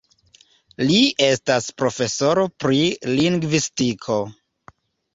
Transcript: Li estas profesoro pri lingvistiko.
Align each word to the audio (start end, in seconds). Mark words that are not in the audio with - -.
Li 0.91 0.97
estas 1.25 1.69
profesoro 1.83 2.49
pri 2.65 2.83
lingvistiko. 3.15 4.23